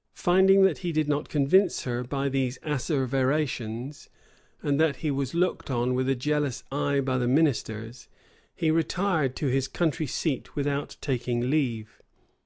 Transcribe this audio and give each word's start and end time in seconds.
[*] 0.00 0.14
Finding 0.14 0.62
that 0.62 0.78
he 0.78 0.90
did 0.90 1.06
not 1.06 1.28
convince 1.28 1.82
her 1.82 2.02
by 2.02 2.30
these 2.30 2.58
asseverations, 2.62 4.08
and 4.62 4.80
that 4.80 4.96
he 5.04 5.10
was 5.10 5.34
looked 5.34 5.70
on 5.70 5.92
with 5.92 6.08
a 6.08 6.14
jealous 6.14 6.64
eye 6.72 7.00
by 7.00 7.18
the 7.18 7.28
ministers, 7.28 8.08
he 8.54 8.70
retired 8.70 9.36
to 9.36 9.48
his 9.48 9.68
country 9.68 10.06
seat 10.06 10.56
without 10.56 10.96
taking 11.02 11.50
leave. 11.50 12.00